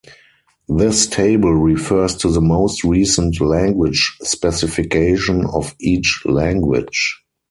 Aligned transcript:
This 0.67 1.05
table 1.05 1.53
refers 1.53 2.15
to 2.17 2.31
the 2.31 2.41
most 2.41 2.83
recent 2.83 3.39
language 3.39 4.17
specification 4.23 5.45
of 5.45 5.75
each 5.79 6.23
language. 6.25 7.23